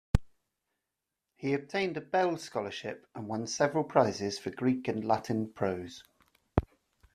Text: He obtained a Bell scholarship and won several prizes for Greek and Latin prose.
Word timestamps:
He 1.35 1.53
obtained 1.53 1.95
a 1.95 2.01
Bell 2.01 2.35
scholarship 2.35 3.05
and 3.13 3.27
won 3.27 3.45
several 3.45 3.83
prizes 3.83 4.39
for 4.39 4.49
Greek 4.49 4.87
and 4.87 5.05
Latin 5.05 5.53
prose. 5.53 6.03